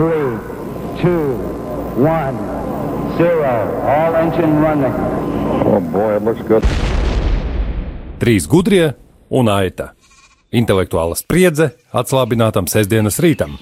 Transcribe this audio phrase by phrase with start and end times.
[0.00, 0.32] three,
[1.02, 1.36] two,
[2.00, 2.36] one,
[3.20, 3.52] zero.
[3.84, 4.94] All engine running.
[5.68, 6.64] Oh boy, it looks good.
[8.20, 8.94] Trīs gudrie
[9.28, 9.90] un aita.
[10.56, 13.58] Intelektuāla spriedze atslābinātam sestdienas rītam.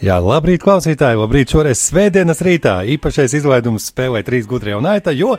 [0.00, 1.20] Jā, labrīt, klausītāji!
[1.20, 5.36] Labrīt, šoreiz svētdienas rītā īpašais izlaidums spēlē trīs gudrie un aita, jo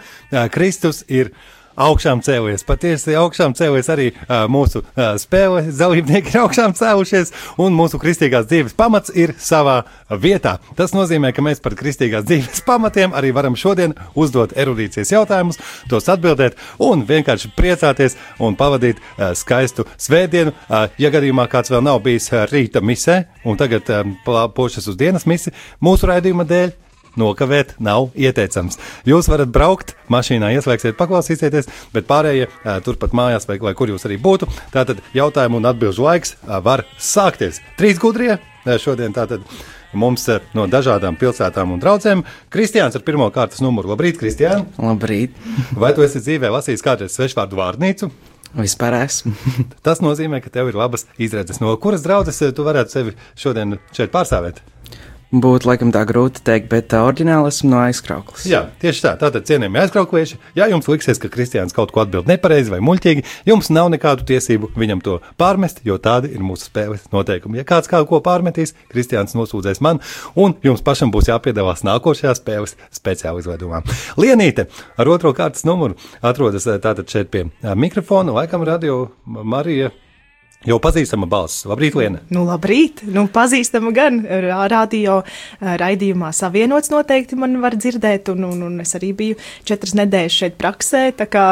[0.54, 1.34] Kristus ir
[1.76, 2.66] augšām cēlies.
[2.68, 8.48] Patiesi augšām cēlies arī uh, mūsu uh, spēles dalībnieki ir augšām cēlušies, un mūsu kristīgās
[8.50, 10.58] dzīves pamats ir savā vietā.
[10.78, 15.62] Tas nozīmē, ka mēs par kristīgās dzīves pamatiem arī varam šodien uzdot erudīcijas jautājumus,
[15.92, 20.56] tos atbildēt un vienkārši priecāties un pavadīt uh, skaistu svētdienu.
[20.68, 24.16] Uh, ja gadījumā kāds vēl nav bijis rīta misē un tagad um,
[24.56, 25.54] pošas uz dienas misi
[25.84, 26.74] mūsu raidījuma dēļ,
[27.20, 28.80] nokavēt nav ieteicams.
[29.08, 32.48] Jūs varat braukt, mašīnā ieslēgsiet, paklausīsieties, bet pārējie
[32.86, 37.62] turpat mājās, vai, vai kur jūs arī būtu, tātad jautājumu un atbilžu laiks var sākties.
[37.80, 38.38] Trīs gudrie
[38.82, 39.46] šodien tātad.
[39.92, 40.24] Mums
[40.56, 42.22] no dažādām pilsētām un draugiem.
[42.54, 43.92] Kristiāns ar pirmā kārtas numuru.
[43.92, 44.64] Labrīt, Kristiāna!
[44.80, 45.36] Labrīt!
[45.76, 48.08] Vai tu esi dzīvē lasījis kādreiz svešvārdu vārnīcu?
[48.56, 49.34] Vispār esmu.
[49.86, 51.60] Tas nozīmē, ka tev ir labas izredzes.
[51.64, 54.64] No kuras draudzes tu varētu sevi šodien šeit pārstāvēt?
[55.32, 58.44] Būtu laikam tā grūti pateikt, bet uh, oriģināli esmu no aizkrauklas.
[58.50, 59.14] Jā, tieši tā.
[59.22, 63.72] Tātad, cienījamie aizkrauklieši, ja jums liksies, ka Kristians kaut ko atbild nepareizi vai muļķīgi, jums
[63.72, 67.62] nav nekādu tiesību viņam to pārmest, jo tādi ir mūsu spēles noteikumi.
[67.62, 70.04] Ja kāds kaut ko pārmetīs, Kristians nosūdzēs man,
[70.36, 73.86] un jums pašam būs jāpiedalās nākošajā spēles speciāla izveidumā.
[74.20, 74.68] Lienīte
[75.00, 79.94] ar otro kārtas numuru atrodas eh, tātad šeit pie eh, mikrofona, laikam radio Marija.
[80.68, 81.64] Jau pazīstama balss.
[81.66, 82.20] Labrīt, Liena!
[82.30, 84.20] Nu, labrīt, nu, pazīstama gan
[84.70, 89.96] radio ā, raidījumā savienots noteikti man var dzirdēt, un, un, un es arī biju četras
[89.98, 91.46] nedēļas šeit praksē, tā kā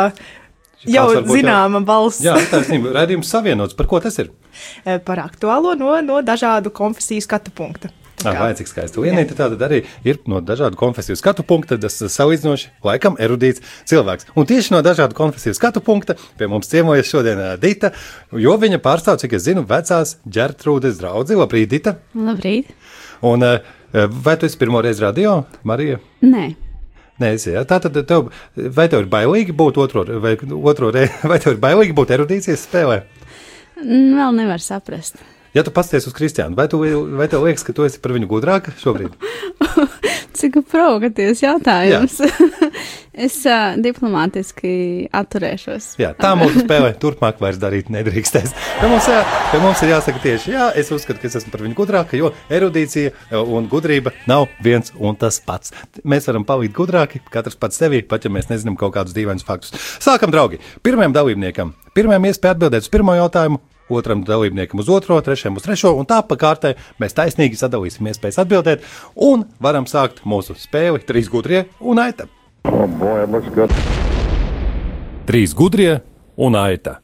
[0.86, 2.94] jau Kāds varbūt zināma balss Jā, taisnība.
[3.02, 3.78] Radījums savienots.
[3.80, 4.30] Par ko tas ir?
[4.86, 7.90] ā, par aktuālo no, no dažādu konfesiju skatu punkta.
[8.20, 9.00] Tā kā- cik skaisti.
[9.00, 14.28] Lienīte tātad arī ir no dažādu konfesiju skatu punkta, tas salīdzinoši laikam erudīts cilvēks.
[14.36, 17.92] Un tieši no dažādu konfesiju skatu punkta pie mums ciemojas šodien Dita,
[18.32, 21.40] jo viņa pārstāv, cik es zinu, vecās ģertrūdes draudzi.
[21.40, 21.96] Labrīt, Dita!
[22.16, 22.74] Labrīt!
[23.24, 23.40] Un
[23.94, 26.00] vai tu esi pirmo reizi radio, Marija?
[26.22, 26.56] Nē,
[27.20, 27.66] Nē, es, jā.
[27.68, 31.60] Tā tad tev, vai tev ir bailīgi būt otro, vai otro reizi, vai tev ir
[31.60, 33.02] bailīgi būt erudīcijas spēlē?
[33.80, 35.20] vēl nevar saprast.
[35.54, 36.78] Ja tu pasties uz Kristiānu, vai, tu,
[37.18, 39.16] vai tev liekas, ka tu esi par viņu gudrāka šobrīd?
[40.38, 42.20] Cik provokatīvs jautājums.
[43.26, 44.72] es uh, diplomātiski
[45.16, 45.96] atturēšos.
[46.00, 48.54] Jā, tā mūsu spēlē turpmāk vairs darīt nedrīkstēs.
[48.78, 51.66] Pie mums, jā, pie mums ir jāsaka tieši, jā, es uzskatu, ka es esmu par
[51.66, 55.74] viņu gudrāka, jo erudīcija un gudrība nav viens un tas pats.
[56.06, 59.74] Mēs varam palikt gudrāki, katrs pats sevi, pat ja mēs nezinām kaut kādus dīvainus faktus.
[59.98, 60.62] Sākam, draugi!
[60.86, 63.64] Pirmajam dalībniekam, pirmajam iespēja atbildēt uz pirmo jautājumu.
[63.90, 68.42] Otram dalībniekam uz otro, trešajam uz trešo, un tā pa kārtai mēs taisnīgi sadalīsim iespējas
[68.46, 68.86] atbildēt,
[69.16, 72.30] un varam sākt mūsu spēli trīs gudrie un aita.
[72.70, 73.26] Oh boy.
[75.30, 76.00] Trīs gudrie
[76.38, 77.00] un aita.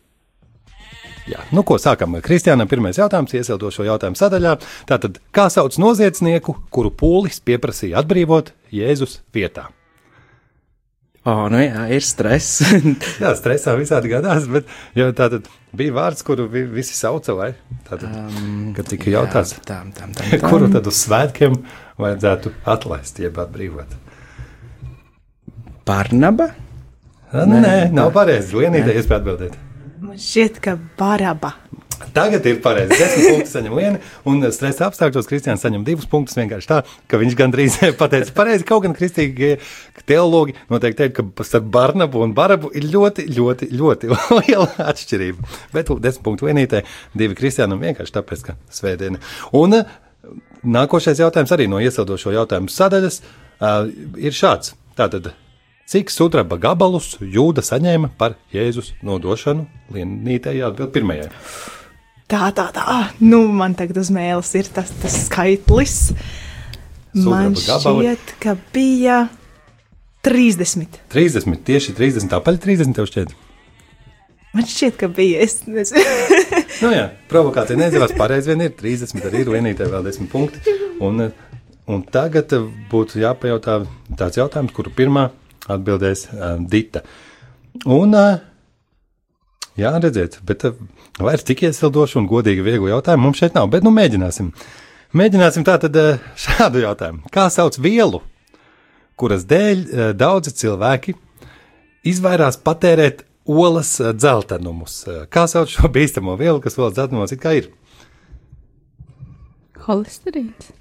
[1.25, 2.19] Jā, nu ko sākam?
[2.22, 4.59] Kristiānam pirmais jautājums, iesildošo jautājumu sadaļā.
[4.90, 9.72] Tātad, kā sauc noziedznieku, kuru pūlis pieprasīja atbrīvot Jēzus vietā?
[11.25, 12.59] O, nu jā, ir stress.
[13.24, 15.25] Jā, stresā visādi gadās, bet jā, tā
[15.75, 17.47] bija vārds, kuru vi- visi sauca, vai
[17.88, 20.38] tātad, um, kad tika jautāts, Tā, tā, tā, tā.
[20.46, 21.58] kuru tad uz svētkiem
[21.97, 23.97] vajadzētu atlaist, jeb atbrīvot?
[25.85, 26.52] Barnaba?
[27.35, 28.56] Nē, nē nav pareizi.
[28.62, 29.58] Lienītē iespēja atbildēt.
[30.06, 31.56] Man šķiet, ka baraba.
[32.16, 32.95] Tagad ir pareizi.
[32.95, 36.38] Desmit punktus saņem viena, un stresa apstākļos Kristians saņem divus punktus.
[36.39, 36.79] Vienkārši tā,
[37.11, 38.67] ka viņš gandrīz pateica pareizi.
[38.67, 39.56] Kaut gan kristīgie
[40.09, 44.11] teologi noteikti teikt, ka starp Barnabu un Barabu ir ļoti, ļoti, ļoti
[44.41, 45.53] liela atšķirība.
[45.75, 46.84] Bet desmit punktu vienītē,
[47.17, 49.22] divi Kristianam vienkārši tāpēc, ka svētdiena.
[49.55, 49.95] Un eh,
[50.63, 54.73] nākošais jautājums arī no iesildošo jautājumu sadaļas uh, ir šāds.
[54.95, 55.34] Tātad,
[55.91, 59.67] cik sudraba gabalus jūda saņēma par Jēzus nodošanu?
[59.95, 61.29] Lienītē jāatbild pirmajai.
[62.25, 63.00] Tā, tā, tā.
[63.22, 65.97] Nu, man tagad uz mēles ir tas, tas skaitlis.
[67.16, 69.28] Man šķiet, ka bija
[70.26, 70.97] 30.
[71.14, 73.35] 30, tieši 30, tāpēc 30 tev šķiet.
[74.55, 75.44] Man šķiet, ka bija.
[75.46, 75.94] Es, es,
[76.84, 78.16] Nu jā, provokācija neizdevās.
[78.17, 80.73] Pareizi vien ir 30, arī ir vienītē vēl 10 punkti.
[81.05, 81.28] Un,
[81.91, 82.58] un tagad
[82.91, 83.82] būtu jāpajautā
[84.17, 85.29] tāds jautājums, kuru pirmā
[85.72, 87.05] atbildēs uh, Dita.
[87.85, 88.41] Un, uh,
[89.79, 90.66] jā, redziet, bet
[91.19, 94.53] vairs tik iesildošu un godīgi vieglu jautājumu mums šeit nav, bet nu mēģināsim.
[95.16, 97.23] Mēģināsim tātad uh, šādu jautājumu.
[97.33, 98.23] Kā sauc vielu,
[99.19, 101.16] kuras dēļ uh, daudzi cilvēki
[102.05, 105.07] izvairās patērēt olas eh, dzeltenumus.
[105.07, 107.69] Eh, Kā sauc šo bīstamo vielu, kas olas dzeltenumos it kā ir?
[109.85, 110.72] Holesterīns.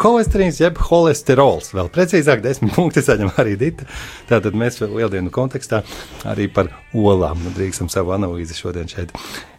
[0.00, 1.74] Holesterīns jeb holesterols.
[1.76, 3.84] Vēl precīzāk, desmit punkti saņem arī Dita.
[4.30, 5.82] Tātad mēs lieldienu kontekstā
[6.30, 9.12] arī par olām nu, drīkstam savu analīzi šodien šeit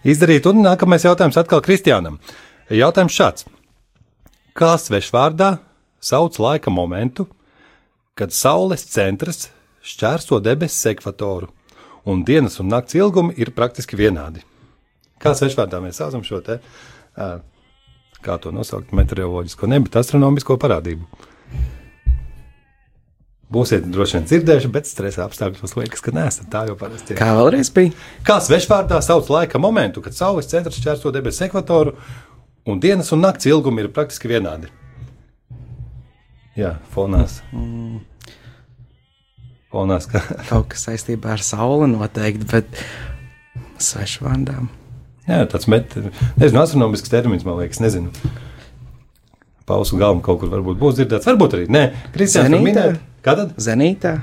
[0.08, 0.48] izdarīt.
[0.50, 2.18] Un nākamais jautājums atkal Kristiānam.
[2.74, 3.46] Jautājums šāds.
[4.58, 5.60] Kā svešvārdā
[6.02, 7.28] sauc laika momentu,
[8.18, 9.50] kad Saules centrs
[9.86, 11.52] šķērso debesis ekvatoru
[12.10, 14.42] un dienas un nakts ilgumi ir praktiski vienādi?
[15.22, 16.58] Kā svešvārdā mēs saucam šo te?
[17.12, 17.38] Uh,
[18.25, 21.27] kā to nosaukt, meteoroloģisko, ne, bet astronomisko parādību.
[23.51, 27.18] Būsiet droši vien dzirdējuši, bet stresa apstākļos liekas, ka neesat tā jau parasti.
[27.19, 27.91] Kā vēlreiz bija?
[28.27, 31.97] Kā svešvārdā sauc laika momentu, kad Saules centrs čērso debesu ekvatoru
[32.71, 34.71] un dienas un nakts ilgumi ir praktiski vienādi?
[36.56, 37.41] Jā, fonās.
[39.71, 42.83] Fonās, ka Kaut kas saistībā ar sauli noteikti, bet
[43.83, 44.71] svešvārdām.
[45.31, 45.94] Jā, tāds met,
[46.42, 48.12] nezinu, astronomisks termins, man liekas, nezinu.
[49.69, 51.83] Pausu galva kaut kur varbūt būs dzirdēts, varbūt arī nē.
[52.16, 52.66] Kristiāns Zenītā?
[52.66, 54.13] minēja, kad Zenītā?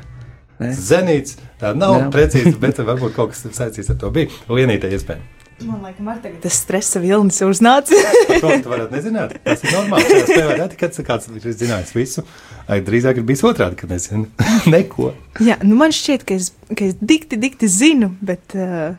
[0.58, 0.72] Ne?
[0.74, 2.06] Zenīts, tā nav Jā.
[2.12, 4.32] precīzi, bet varbūt kaut kas saistīts ar to bija.
[4.50, 5.22] Lienītē iespēja.
[5.58, 7.96] Man liekas, man tagad tas stresa vilnis uznāca.
[8.42, 9.32] To tu varētu nezināt.
[9.42, 10.04] Tas ir normāli.
[10.06, 12.22] Šajā spēlē reti, kad kāds ir zinājis visu.
[12.70, 14.28] Ai, drīzāk ir bijis otrādi, kad nezinu
[14.74, 15.08] neko.
[15.42, 18.92] Jā, nu man šķiet, ka es, ka es dikti, dikti zinu, bet, uh,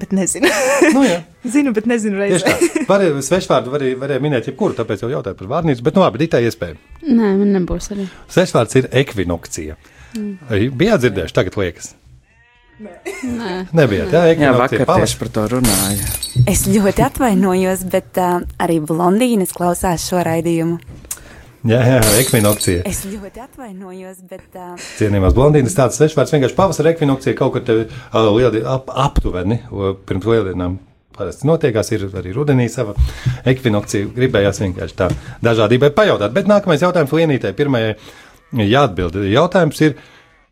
[0.00, 0.48] bet nezinu.
[0.94, 1.18] Nu, jā.
[1.44, 2.52] zinu, bet nezinu reizē.
[2.88, 6.40] Varēja, svešvārdu varēja, varēja minēt jebkuru, tāpēc jau jautāju par vārnīcu, bet nu labi, ditā
[6.46, 6.78] iespēja.
[7.04, 8.06] Nē, man nebūs arī.
[8.32, 9.76] Svešvārds ir ekvinokcija.
[10.16, 10.68] Mm.
[10.80, 11.90] Bijāt dzirdējuši, tagad liekas.
[12.78, 13.54] Nē.
[13.74, 14.84] Nebijāt, jā, Jā, ekvinokcija.
[14.86, 16.08] vakar tieši par to runāju.
[16.48, 20.78] Es ļoti atvainojos, bet uh, arī blondīnes klausās šo raidījumu.
[21.66, 22.84] Jā, jā, ekvinokcija.
[22.86, 27.74] Es ļoti atvainojos, bet uh, Cienījamās blondīnas tāds svešvārds vienkārši pavasara ekvinokcija kaut kur te
[27.82, 29.58] uh, lieli, ap, aptuveni
[30.06, 30.78] pirms lieldienām.
[31.18, 32.94] Parasti notiekās, ir arī rudenī sava
[33.50, 34.12] ekvinokcija.
[34.14, 35.08] Gribējās vienkārši tā
[35.42, 36.30] dažādībai pajautāt.
[36.36, 37.50] Bet nākamais jautājums Lienītē.
[37.58, 37.96] Pirmajai
[38.54, 39.18] jāatbild.
[39.26, 39.96] Jautājums ir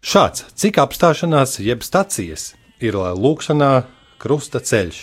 [0.03, 0.49] šāds.
[0.59, 3.71] Cik apstāšanās jeb stacijas ir lūkšanā
[4.19, 4.99] krusta ceļš?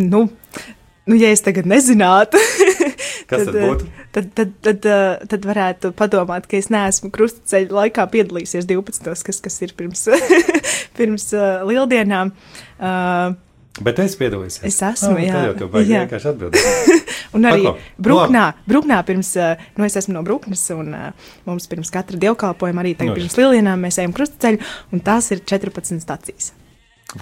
[0.00, 0.26] Nu,
[1.06, 2.38] nu, ja es tagad nezinātu,
[3.30, 3.90] Kas tad eh, būtu?
[4.14, 9.12] Tad, tad, tad, eh, tad varētu padomāt, ka es neesmu krustaceļa laikā piedalījies 12.
[9.28, 10.08] kas, kas ir pirms,
[10.98, 12.34] pirms uh, lieldienām.
[12.80, 13.38] Uh,
[13.80, 14.58] Bet es piedalījos.
[14.66, 15.34] Es esmu, ah, jā.
[15.36, 16.02] Tā jau baigi Jā.
[16.02, 17.04] vienkārši atbildēt.
[17.38, 19.30] Un arī Pako, Brūknā, Brūknā pirms,
[19.78, 20.90] nu es esmu no Brūknes, un
[21.46, 24.58] mums pirms katra dievkalpojuma arī tagad Nu, pirms lieldienām mēs ejam krustaceļu,
[24.90, 26.50] un tās ir 14 stacijas.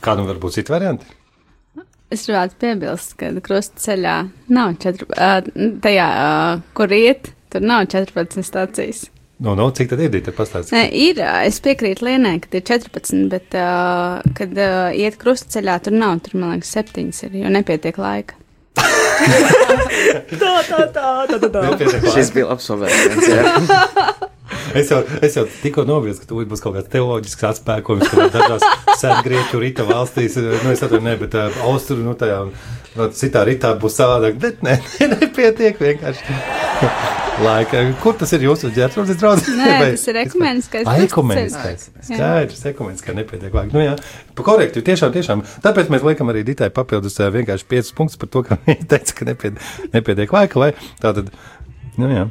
[0.01, 1.18] Kādam var būt citi varianti?
[2.09, 4.15] Es gribētu piebilst, ka krustaceļā
[4.57, 5.49] nav 4, uh,
[5.85, 9.03] tajā, uh, kur iet, tur nav 14 stācijas.
[9.45, 10.17] Nu, nu, cik tad ir?
[10.17, 10.73] Tad pastāstiet.
[10.75, 15.99] Nē, ir, es piekrītu Lienai, ka ir 14, bet, uh, kad uh, iet krustaceļā, tur
[16.01, 18.41] nav, tur, man liekas, 7 ir, jo nepietiek laika.
[20.39, 21.49] Tā, tā, tā, tā, tā.
[21.51, 21.89] tā.
[22.15, 23.73] Šis bija labs pavērsiens.
[24.77, 28.67] Es jau, es jau tikko nobriezu, ka tūlīt būs kaut kāds teoloģisks atspēkojums, ka dažās
[29.01, 32.43] sēdgrieķu rīta valstīs, nu, es atvainu, ne, bet uh, austru, nu, tajā,
[32.99, 36.39] no, citā rītā būs savādāk, bet ne, ne, nepietiek vienkārši.
[37.39, 39.13] Laika, kur tas ir jūsu ģērbs?
[39.55, 41.85] Nē, tas ir ekumeniskais Ai, ekumeniskais.
[42.09, 43.71] Skaidrs, ekumeniskā nepietiek laika.
[43.77, 43.95] Nu, jā,
[44.35, 45.45] pa korekti, tiešām, tiešām.
[45.63, 49.15] Tāpēc mēs liekam arī Ditai papildus ā, vienkārši 5 punktus par to, ka viņa teica,
[49.21, 51.31] ka nepietiek, nepietiek laika, lai tā tad,
[52.01, 52.27] nu jā.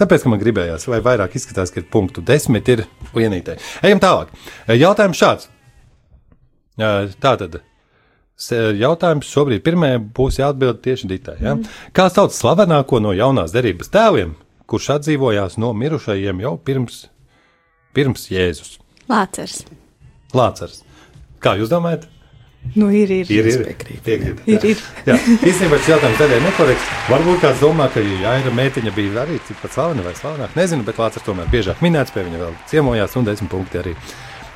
[0.00, 3.58] Tāpēc, ka man gribējās, lai vairāk izskatās, ka ir punktu desmit, ir vienītē.
[3.86, 4.32] Ejam tālāk.
[4.72, 5.50] Jautājums šāds.
[6.80, 7.60] Tā tad.
[8.80, 11.36] Jautājums šobrīd pirmajai būs jāatbild tieši Ditai.
[11.42, 11.56] Ja?
[11.58, 11.66] Mm.
[11.96, 14.32] Kā sauc slavenāko no jaunās derības tēviem,
[14.70, 17.02] kurš atdzīvojās no mirušajiem jau pirms,
[17.96, 18.78] pirms Jēzus?
[19.10, 19.64] Lācers.
[20.32, 20.80] Lācars.
[21.42, 22.08] Kā jūs domājat?
[22.74, 23.30] Nu, ir, ir.
[23.32, 23.62] Ir, ir.
[23.66, 24.02] piekrītu.
[24.06, 24.70] Piekrīt, Ir, jā.
[24.70, 24.82] ir.
[25.08, 26.90] Jā, īstenībā šis jautājums daļai nekorekts.
[27.10, 30.54] Varbūt kāds domā, ka Jāira mētiņa bija arī tikpat slavena vai slavenāka.
[30.60, 33.96] Nezinu, bet Lācis tomēr biežāk minēts, pie viņa vēl ciemojās un desmit punkti arī.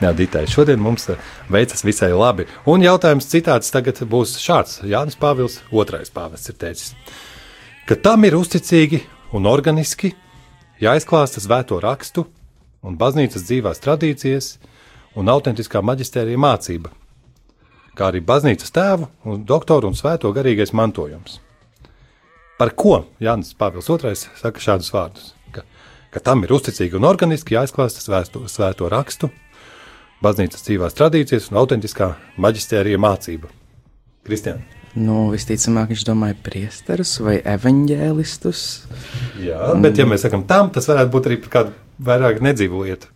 [0.02, 1.18] Jā, Ditai, šodien mums eh,
[1.50, 2.46] veicas visai labi.
[2.70, 4.80] Un jautājums citāts tagad būs šāds.
[4.86, 6.94] Jānis Pāvils, otrais pāvests, ir teicis,
[7.88, 9.00] ka tam ir uzticīgi
[9.34, 10.12] un organiski
[10.82, 12.26] jāizklāsta svēto rakstu
[12.84, 14.50] un baznīcas dzīvās tradīcijas
[15.18, 16.90] un autentiskā maģistērija mācība,
[17.98, 21.40] kā arī baznīcas tēvu un doktoru un svēto garīgais mantojums.
[22.58, 25.32] Par ko Jānis Pāvils II saka šādus vārdus?
[25.54, 25.64] Ka,
[26.14, 29.30] ka tam ir uzticīgi un organiski jāizklāsta svēto, svēto rakstu,
[30.22, 33.50] baznīcas dzīvās tradīcijas un autentiskā maģistērija mācība.
[34.24, 34.62] Kristiāna.
[34.94, 38.60] Nu, visticamāk, viņš domāja priesterus vai evaņģēlistus.
[39.42, 41.74] Jā, bet, ja mēs sakām tam, tas varētu būt arī par kādu
[42.06, 43.10] vairāk nedzīvu lietu.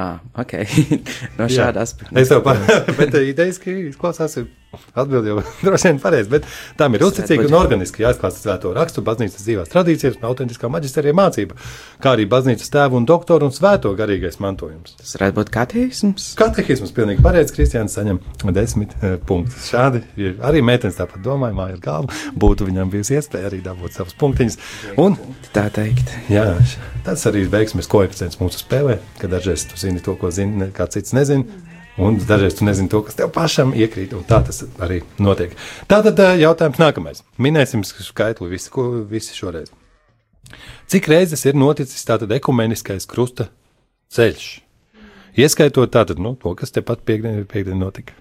[0.00, 0.54] Ah, ok.
[1.38, 2.16] no šāda aspekta.
[2.20, 4.38] Es tev pārādu, bet idejas, ka izklausās
[4.70, 6.44] Atbildi jau droši vien pareizi, bet
[6.78, 11.56] tam ir uzticīgi un organiski jāizklāsta svēto rakstu, baznīcas dzīvās tradīcijas un autentiskā maģisterija mācība,
[12.02, 14.94] kā arī baznīcas tēvu un doktoru un svēto garīgais mantojums.
[15.00, 16.28] Tas varētu būt katehisms.
[16.38, 18.20] Katehisms pilnīgi pareizi, Kristiāns saņem
[18.54, 19.72] desmit uh, punktus.
[19.72, 23.98] Šādi ja arī meitenes tāpat domāja, māja ar galvu, būtu viņam bijusi iespēja arī dabūt
[23.98, 24.60] savus punktiņus.
[25.02, 25.18] Un,
[25.54, 26.14] Tā teikt.
[26.30, 26.46] jā,
[27.06, 30.98] tas arī ir veiksmes koeficients mūsu spēlē, ka dažreiz tu zini to, ko zini, kāds
[30.98, 31.66] cits nezina.
[32.00, 35.52] Un dažreiz tu nezini to, kas tev pašam iekrīt, un tā tas arī notiek.
[35.90, 37.22] Tātad jautājums nākamais.
[37.36, 39.68] Minēsim skaitli visi, ko, visi šoreiz.
[40.90, 43.50] Cik reizes ir noticis tātad ekumeniskais krusta
[44.16, 44.48] ceļš?
[45.40, 48.16] Ieskaitot tātad, nu, to, kas tepat piekdien, piekdien notika.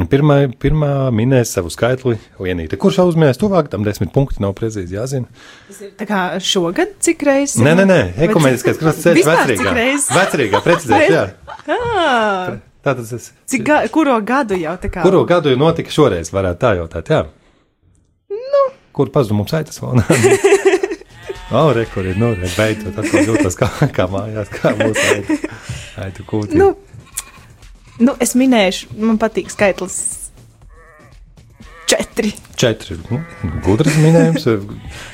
[0.00, 2.78] Un Pirmā, pirmā minēs savu skaitli Lienīte.
[2.80, 5.28] Kurš uzmēs tuvāk, tam desmit punkti nav precīzi jāzina.
[6.00, 7.58] Tā kā šogad cik reizes?
[7.60, 9.74] Nē, nē, nē, ekumeniskais krusta ceļš vecrīgā.
[10.16, 11.26] Vecrīgā, precizēs, jā.
[11.92, 13.28] Ah, Tātad es.
[13.46, 15.04] cik ga kuro gadu jau tā kā?
[15.04, 17.20] Kuru gadu jau notika šoreiz, varētu tā jautāt, jā?
[18.32, 18.64] Nu.
[18.96, 20.00] Kur pazuda mums aitas vēl?
[21.52, 25.36] O, re, kur ir, nu, re, beidzot, atkal jūtas kā, kā mājās, kā mūsu aitu,
[26.00, 26.56] aitu kūtī.
[26.56, 26.70] Nu,
[28.00, 29.98] nu, es minēšu, man patīk skaitlis
[31.92, 32.32] četri.
[32.56, 33.18] Četri, nu,
[33.64, 34.46] gudrs minējums,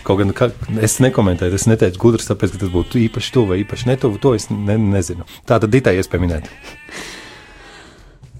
[0.06, 0.50] kaut gan ka,
[0.84, 4.34] es nekomentēju, es neteicu gudrs, tāpēc, ka tas būtu īpaši tuvu vai īpaši netuvu, to
[4.38, 5.26] es ne, nezinu.
[5.48, 6.50] Tā tad ditai iespēja minēt.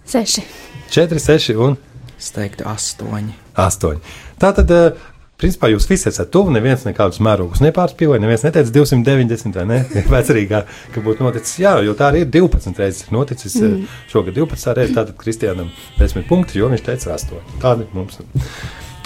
[0.09, 0.45] Seši.
[0.93, 1.77] Četri, seši un
[2.19, 3.35] Es teiktu, astoņi.
[3.63, 4.01] astoņi.
[4.43, 4.93] Tā tad, eh,
[5.39, 6.51] principā, jūs visi esat tuvu.
[6.55, 8.23] Neviens nekādus mērogus nepārspīlēja.
[8.25, 9.79] Neviens neteica 290 vai ne?
[10.15, 10.65] Vecrīgā,
[10.95, 11.59] ka būtu noticis.
[11.63, 13.57] Jā, jo tā arī ir 12 reizes noticis.
[13.63, 13.87] Mm.
[14.11, 14.97] Šogad 12 reizes.
[14.97, 17.41] Tātad Kristiānam 10 punkti, jo viņš teica 8.
[17.63, 18.19] Tādi mums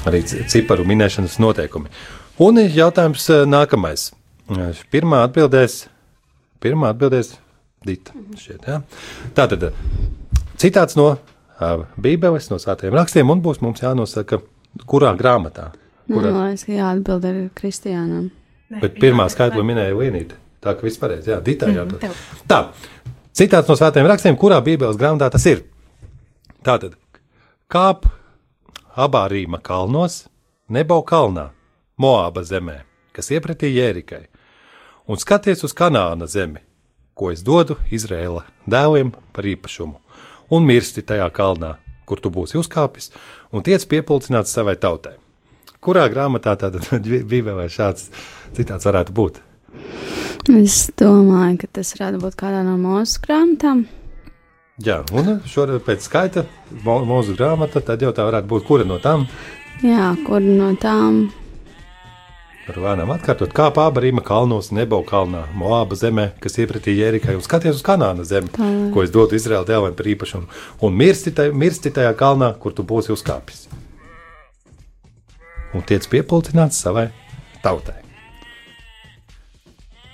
[0.09, 1.93] arī ci- ciparu minēšanas noteikumi.
[2.43, 4.09] Un jautājums eh, nākamais.
[4.57, 5.83] Eh, Pirmā atbildēs,
[6.63, 7.37] pirmā atbildēs
[7.83, 8.15] Dita.
[8.39, 8.81] Šķiet, jā.
[9.37, 9.77] Tātad eh,
[10.63, 11.13] citāts no
[12.03, 14.41] Bībeles, no svētajiem rakstiem, un būs mums jānosaka,
[14.91, 15.69] kurā grāmatā.
[16.09, 18.31] Man Kurā, liekas, ka jāatbild arī Kristiānam.
[18.81, 20.35] bet pirmā skaitļa minēja Lienīte.
[20.63, 22.01] Tā ka viss pareizi, jā, Dita Mhm, jāatbild.
[22.01, 22.17] tev.
[22.49, 22.73] Tā,
[23.35, 25.63] citāts no svētajiem rakstiem, kurā Bībeles grāmatā tas ir.
[26.65, 26.95] Tātad,
[27.71, 28.07] kāp
[28.97, 30.29] abā Rīma kalnos,
[30.69, 31.51] nebau kalnā,
[32.01, 32.81] Moāba zemē,
[33.13, 34.27] kas iepratī Jērikai,
[35.09, 36.59] un skaties uz Kanāna zemi,
[37.15, 39.97] ko es dodu Izrēla dēliem par īpašumu,
[40.51, 43.11] un mirsti tajā kalnā, kur tu būsi uzkāpis,
[43.53, 45.15] un tiec piepildīts savai tautai.
[45.83, 46.87] Kurā grāmatā tātad
[47.31, 48.09] Bībelē šāds
[48.57, 49.41] citāts varētu būt?
[50.53, 53.85] Es domāju, ka tas varētu būt kādā no mūsu grāmatām.
[54.83, 56.47] Jā, un šoreiz pēc skaita
[56.83, 59.29] mo- mūsu grāmata, tad jau tā varētu būt kura no tām.
[59.83, 61.25] Jā, kur no tām
[62.71, 67.81] Ar vēnām atkārtot, kā pārbarīma kalnos, nebau kalnā, Moāba zemē, kas iepratī Jērikai, un skaties
[67.81, 68.69] uz Kanāna zemi, Tā.
[68.95, 70.47] ko es dotu Izraēla dēliem par īpašumu,
[70.87, 73.65] un mirsti, taj, mirsti tajā kalnā, kur tu būsi uzkāpis.
[75.73, 77.09] Un tiec piepildīts savai
[77.65, 77.97] tautai.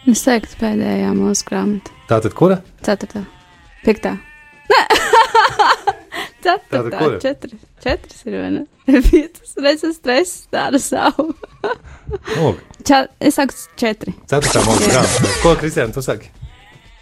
[0.09, 1.93] es teiktu pēdējā mūsu grāmata.
[2.09, 2.61] Tātad, kura?
[2.87, 3.25] Ceturtā,
[3.85, 4.15] piektā.
[4.71, 4.81] Nē,
[6.45, 7.59] Tātad ceturtā, četri.
[7.83, 8.63] Četras ir viena.
[9.11, 11.35] Piecas reizes stress, tāda savu.
[12.37, 12.55] Nu,
[12.87, 14.15] Ča, es saku četri.
[14.31, 15.35] ceturtā mūsu grāmata.
[15.43, 16.31] Ko, Kristiāna, tu saki?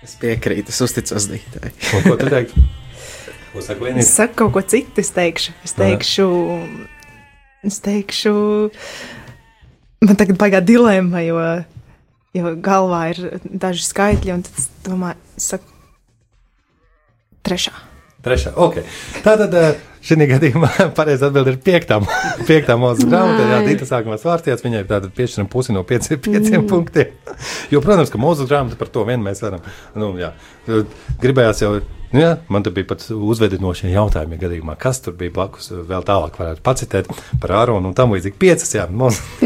[0.02, 1.28] Es piekrītu, es uzticos.
[1.30, 2.32] Un ko tu
[3.66, 5.54] saka Es saku kaut ko citu, es teikšu.
[5.64, 6.26] Es teikšu,
[7.70, 8.34] es teikšu,
[10.06, 11.42] man tagad baigā dilemma, jo,
[12.36, 15.76] jo galvā ir daži skaitļi, un tad es domāju, saku,
[17.46, 17.74] trešā.
[18.26, 18.56] Trešā.
[18.58, 18.82] Okay.
[19.22, 22.00] Tātad eh, šī gadījumā pareizā atbilde ir piektā,
[22.48, 23.44] piektā mūsu grāmatā.
[23.52, 23.60] Jā.
[23.68, 26.70] Dita sākumā svārstījās, viņai tātad piešķiram pusi no pieci, pieciem mm.
[26.70, 27.14] punktiem.
[27.72, 29.64] Jo, protams, ka mūsu grāmata par to vien mēs varam.
[29.98, 30.30] Nu, jā.
[31.20, 31.72] Gribējās jau,
[32.14, 35.70] jā, man te bija pat uzvedinošie jautājumi gadījumā, kas tur bija blakus.
[35.72, 37.08] Vēl tālāk varētu pacitēt
[37.42, 38.38] par Āronu un tam līdzīgi.
[38.38, 39.22] Piecas, jā, mūsu,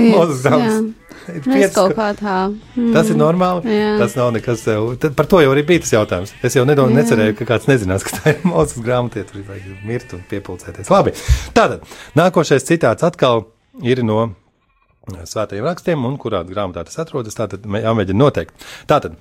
[1.31, 2.35] Mēs piecas, kaut kā tā.
[2.79, 2.91] Mm.
[2.95, 3.69] Tas ir normāli.
[3.77, 3.91] Jā.
[4.01, 4.63] Tas nav nekas.
[4.73, 6.33] eh, tad Par to jau arī bija tas jautājums.
[6.47, 9.23] Es jau nedomāju, necerēju, ka kāds nezinās, ka tā ir mūsu grāmatā.
[9.29, 10.91] Tur vajag mirt un piepildīties.
[10.91, 11.13] Labi.
[11.55, 11.85] Tātad
[12.19, 13.45] nākošais citāts atkal
[13.85, 17.37] ir no eh, svētajiem rakstiem, un kurā grāmatā tas atrodas.
[17.39, 18.57] Tātad mē- jāmēģina noteikt.
[18.91, 19.21] Tātad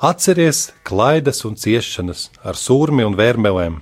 [0.00, 3.80] atceries klaidas un ciešanas ar sūrmi un vērmelēm.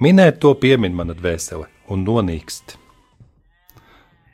[0.00, 2.78] Minēt to piemin mana dvēsele un nonīkst.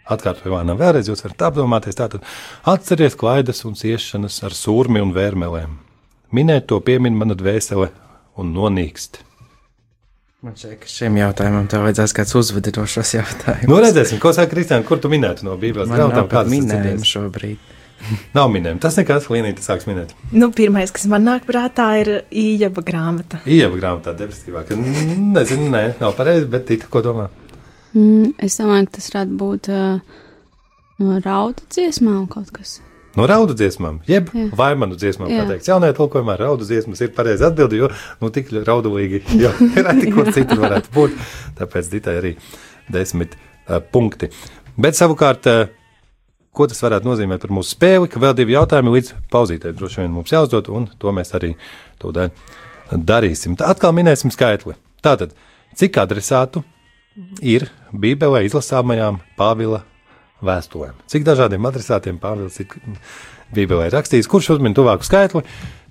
[0.06, 1.98] Atkārtoju vānam vēlreiz, jūs varat apdomāties.
[1.98, 2.22] Tātad
[2.70, 5.80] atceries klaidas un ciešanas ar sūrmi un vērmelēm.
[6.36, 7.90] Minēt to piemin mana dvēsele
[8.38, 9.24] un nonīkst.
[10.46, 13.66] Man šķiet, ka šim jautājumam tev vajadzēs kāds uzvedinošs jautājums.
[13.66, 17.08] Nu, redzēsim, ko saka Kristiāna, kur tu minētu no Bībeles Man nav pat citās?
[17.08, 17.72] šobrīd.
[18.36, 18.80] Nav minējumi.
[18.82, 20.12] Tas nekas, Līnija, tas sāks minēt.
[20.30, 23.40] Nu, pirmais, kas man nāk prātā, ir īņķa grāmata.
[23.50, 24.74] Ieva grāmatā depresīvāk.
[24.76, 27.30] Nezinu, nē, nav pareizi, bet tika, ko domā?
[27.96, 30.20] Mm, es domāju, ka tas varētu būt uh,
[31.02, 32.78] no raudu dziesmām kaut kas.
[33.16, 34.50] No raudu dziesmām, jeb Jā.
[34.58, 35.46] vaimanu dziesmām, kā Jā.
[35.48, 35.70] teiks.
[35.70, 37.88] Jaunajā tulkojumā raudu dziesmas ir pareizi atbildi, jo,
[38.20, 39.54] nu, tik raudulīgi, jo
[39.86, 41.16] reti kur citur varētu būt.
[41.56, 42.34] Tāpēc Ditai arī
[42.92, 44.28] desmit uh, punkti.
[44.76, 45.72] Bet savukārt, uh,
[46.56, 50.14] ko tas varētu nozīmēt par mūsu spēli, ka vēl divi jautājumi līdz pauzītē droši vien
[50.14, 51.52] mums jāuzdod, un to mēs arī
[52.02, 52.30] tūdaļ
[53.06, 53.56] darīsim.
[53.60, 54.74] Tā atkal minēsim skaitli.
[55.04, 55.34] Tātad,
[55.76, 56.64] cik adresātu
[57.44, 59.82] ir Bībelē izlasāmajām Pāvila
[60.44, 60.96] vēstulēm?
[61.10, 62.72] Cik dažādiem adresātiem Pāvils ir
[63.56, 64.28] Bībelē rakstījis?
[64.30, 65.44] Kurš uzmin tuvāku skaitli?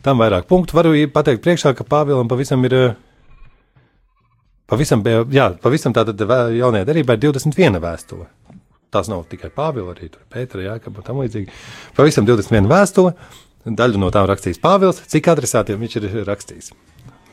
[0.05, 0.75] Tam vairāk punktu.
[0.77, 2.73] Varu pateikt priekšā, ka Pāvilam pavisam ir.
[2.73, 2.95] eh,
[4.65, 8.25] Pavisam, bija- jā, pavisam tātad vē- jaunajā derībā ir 21 vēstule.
[8.93, 11.49] Tās nav tikai Pāvila, arī tur Pētera, Jākaba un tam līdzīgi.
[11.97, 13.13] Pavisam 21 vēstule.
[13.65, 15.01] Daļu no tām rakstījis Pāvils.
[15.09, 16.71] Cik adresātiem viņš ir rakstījis?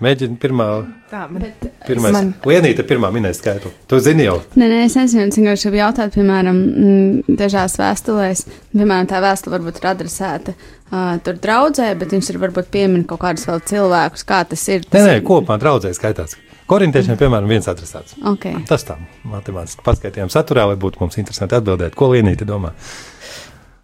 [0.02, 0.64] Mēģini pirmā,
[1.12, 1.44] Tā, man,
[1.86, 2.12] pirmais.
[2.16, 3.70] Man- Lienīte pirmā minēja skaitli.
[3.86, 4.40] Tu zini jau.
[4.58, 8.42] Nē, nē, es nezinu, cik viņš ir jautāt, piemēram, mm, dažās vēstulēs.
[8.74, 13.20] Piemēram, tā vēstule varbūt ir adresēta uh, tur draudzē, bet viņš ir varbūt piemin kaut
[13.22, 14.80] kādus vēl cilvēkus, kā tas ir.
[14.88, 16.34] Nē, Tas nē, ir- kopumā draudzē skaitās.
[16.72, 18.16] Korintiešiem, piemēram, viens adresāts.
[18.32, 18.48] Ok.
[18.68, 18.96] Tas tā,
[19.28, 22.72] matemātiski paskaidrojām saturā, lai būtu mums interesanti atbildēt, ko Lienīte domā.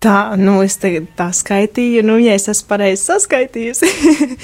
[0.05, 3.91] tā, nu, es tagad tā skaitīju, nu, ja es esmu pareizi saskaitījusi,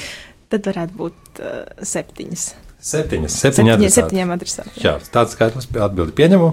[0.52, 2.44] tad varētu būt uh, septiņas.
[2.84, 4.74] Septiņas, septiņi Septiņi, septiņiem adresātiem.
[4.82, 6.48] Jā, tāds skaitlis atbildi pieņemu.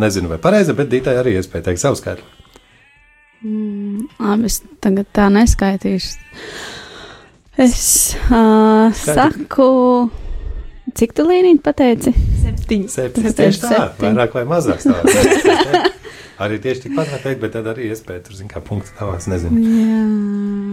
[0.00, 2.24] Nezinu, vai pareizi, bet Dītai arī iespēja teikt savu skaitli.
[3.44, 6.14] Labi, es tagad tā neskaitīšu.
[7.60, 7.76] Es
[8.30, 9.44] uh, Skaidri.
[9.44, 9.68] saku,
[10.96, 12.12] cik tu līnīt pateici?
[12.42, 12.96] Septiņas.
[12.96, 14.12] Septiņas tieši tā, septiņi.
[14.12, 14.84] vairāk vai mazāk.
[14.86, 14.96] Tā,
[16.46, 19.62] arī tieši tikpat var teikt, bet tad arī iespēja tur, zin kā, punkts tavās, nezinu.
[19.62, 20.65] Jā.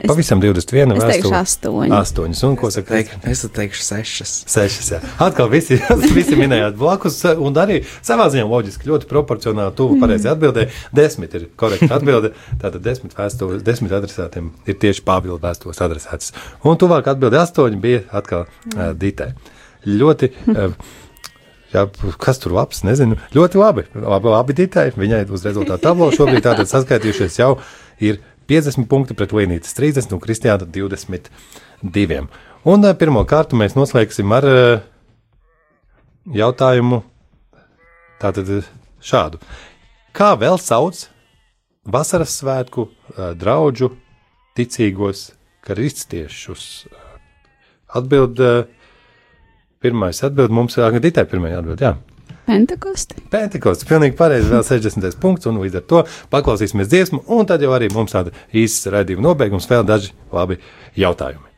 [0.00, 1.38] Es- Pavisam 21 Es teikšu vēstuli.
[1.38, 1.92] astoņi.
[1.94, 2.88] Astoņas, un ko saka?
[2.96, 4.32] Teik, es teikšu sešas.
[4.50, 4.98] Sešas, jā.
[5.22, 5.78] Atkal visi,
[6.18, 10.72] visi minējāt blakus, un arī savā ziņā loģiski ļoti proporcionāli tuvu pareizi atbildēji.
[10.92, 12.32] Desmit ir korekta atbilde.
[12.58, 16.34] Tātad desmit, vēstules, desmit adresātiem ir tieši Pāvila vēstules adresāts.
[16.66, 19.30] Un tuvāk atbilde astoņi bija atkal uh, Ditai.
[19.86, 20.32] Ļoti.
[20.50, 20.74] Uh,
[21.74, 21.88] Jā,
[22.22, 22.84] kas tur labs?
[22.86, 23.16] Nezinu.
[23.34, 23.82] Ļoti labi.
[23.98, 24.92] Labi, labi Ditai.
[24.94, 27.56] Viņai uz rezultātu tablo šobrīd tātad saskaitījušies jau
[27.98, 32.20] ir 50 punkti pret Līnītas 30 un Kristiāna 22.
[32.64, 34.46] Un pirmo kārtu mēs noslēgsim ar
[36.32, 37.02] jautājumu
[38.22, 38.50] tātad
[39.04, 39.40] šādu.
[40.14, 41.06] Kā vēl sauc
[41.84, 42.88] vasaras svētku
[43.40, 43.92] draudžu
[44.56, 45.32] ticīgos
[45.66, 46.86] kristiešus?
[47.94, 48.40] Atbild,
[49.82, 51.94] pirmais atbild mums, jā, Ditai pirmajā atbild, jā.
[52.44, 53.22] Pentekosti.
[53.32, 55.16] Pentekosts, pilnīgi pareizi, vēl 60.
[55.20, 56.02] punkts, un līdz ar to
[56.34, 60.60] paklausīsimies dziesmu, un tad jau arī mums tāda īsa raidījuma nobeigums, vēl daži labi
[61.00, 61.48] jautājumi.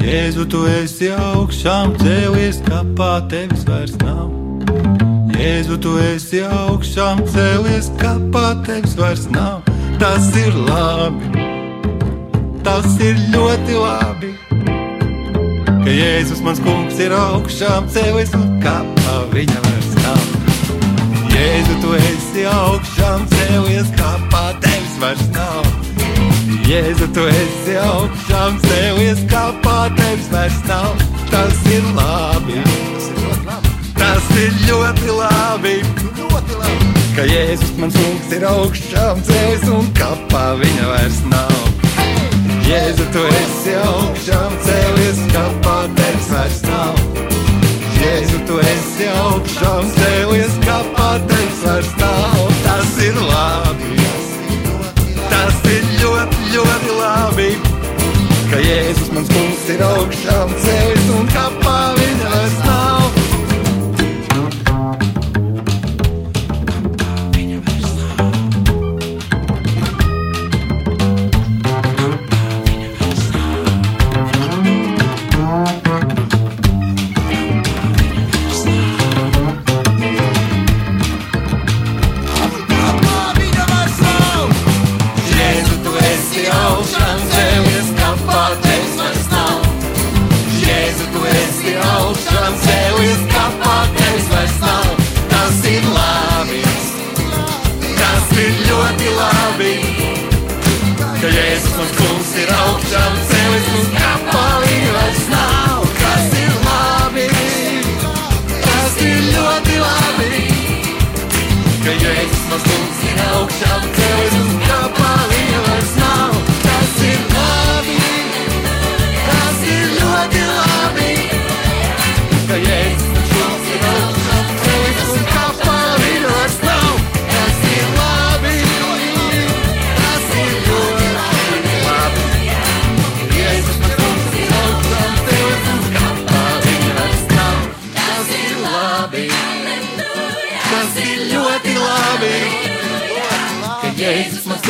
[0.00, 4.32] Jēzu, tu esi augšām cēlies, kapā tevis vairs nav.
[5.36, 9.60] Jēzu, tu esi augšām cēlies, kapā tevis vairs nav.
[10.00, 11.26] Tas ir labi,
[12.64, 14.30] tas ir ļoti labi.
[15.82, 20.24] Ka Jēzus mans kungs ir augšām cēlies, un kapā viņa vairs nav.
[21.34, 25.68] Jēzu, tu esi augšām cēlies, kapā tevis vairs nav.
[26.64, 31.08] Jēzu, tu esi augšām cēlies, kapā tevis vairs nav.
[31.28, 32.62] Tas ir labi.
[34.00, 35.80] Tas ir ļoti labi.
[35.84, 35.99] Ļoti labi.
[37.10, 41.56] Ka Jēzus mans kungs ir augšām cēlies, un kapā viņa vairs nav.
[42.68, 47.00] Jēzu, tu esi augšām cēlies, kapā tevis vairs nav.
[47.98, 52.38] Jēzu, tu esi augšām cēlies, kapā tevis vairs nav.
[52.68, 54.06] Tas ir labi.
[55.32, 57.50] Tas ir ļoti, ļoti labi.
[58.52, 63.09] Ka Jēzus mans kungs ir augšām cēlies, un kapā viņa vairs nav.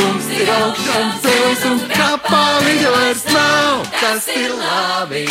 [0.01, 3.83] Kungs ir augšām cēlies un kapā viņa vairs nav.
[4.01, 5.27] Tas ir labi,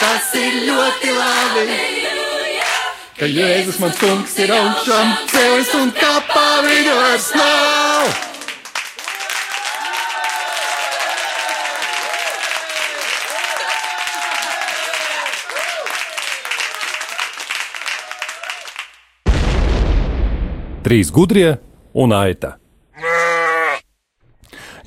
[0.00, 1.76] tas ir ļoti labi,
[3.20, 8.10] ka Jēzus mans kungs ir augšām cēlies un kapā viņa vairs nav.
[20.88, 21.60] Trīs gudrie
[21.94, 22.58] un aita.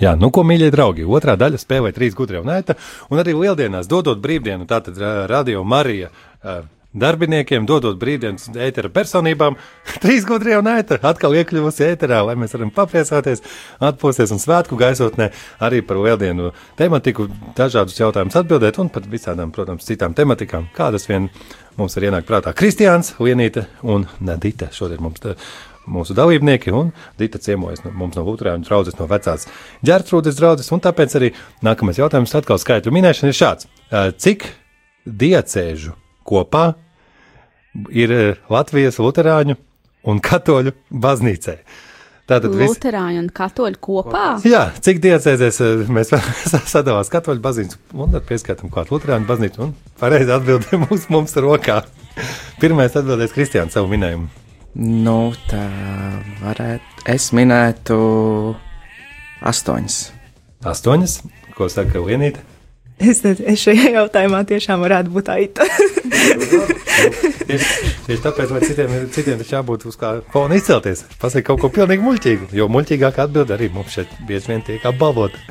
[0.01, 2.73] Jā, nu ko, mīļie draugi, otrā daļa spēlē trīs gudrie un aita,
[3.13, 4.97] un arī lieldienās dodot brīvdienu, tātad
[5.29, 6.09] radio Marija
[6.41, 6.63] ā,
[6.97, 9.59] darbiniekiem, dodot brīvdienas ētera personībām,
[10.03, 13.45] trīs gudrie un aita atkal iekļuvusi ēterā, lai mēs varam papriecāties,
[13.91, 15.29] atpūsties un svētku gaisotnē
[15.61, 16.49] arī par lieldienu
[16.81, 21.29] tematiku, dažādus jautājumus atbildēt un par visādām, protams, citām tematikām, kādas vien
[21.77, 22.57] mums ir ienākt prātā.
[22.57, 25.21] Kristiāns, Lienīte un Nadita šodien mums.
[25.21, 25.37] Tā,
[25.89, 29.47] mūsu dalībnieki, un Dita ciemojas no, mums no Lutāņu draugas, no vecās
[29.87, 30.71] ģērtrūdes draugas.
[30.71, 31.31] Tāpēc arī
[31.65, 34.47] nākamais jautājums, atkal skaitļu minēšana, ir šāds: Ā, Cik
[35.05, 35.95] diecēžu
[36.27, 36.71] kopā
[37.93, 39.57] ir ā, Latvijas Lutāņu
[40.09, 41.61] un Katoļu baznīcai?
[42.31, 42.53] Tātad.
[42.55, 44.25] Lutāņu un katoļu kopā.
[44.47, 46.13] Jā, cik diecēzēs ā, mēs
[46.73, 51.81] sadalām katoļu baznīcu un pieskaitām klāt Lutāņu baznīcu un pareizi atbildēm mums, mums rokā.
[52.61, 54.40] Pirmais atbildēs Kristiāns savu minējumu.
[54.77, 55.65] Nu, tā
[56.39, 57.03] varētu.
[57.11, 57.97] Es minētu
[59.43, 59.97] astoņas.
[60.71, 61.17] Astoņas,
[61.57, 62.43] ko saka Lienīte?
[63.01, 65.65] Es, nezinu, es šajā jautājumā tiešām varētu būt aita.
[67.51, 71.71] Tieši, tieši tāpēc, lai citiem, citiem ir jābūt uz kā fona izcelties, pasakot kaut ko
[71.79, 72.51] pilnīgi muļķīgu.
[72.55, 75.41] Jo muļķīgākā atbilde arī mums šeit bieži vien tiek apbalvota.